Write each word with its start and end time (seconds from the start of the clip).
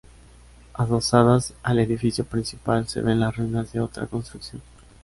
Adosadas 0.73 1.53
al 1.61 1.77
edificio 1.77 2.25
principal 2.25 2.87
se 2.87 3.01
ven 3.03 3.19
las 3.19 3.37
ruinas 3.37 3.71
de 3.71 3.81
otra 3.81 4.07
construcción. 4.07 4.59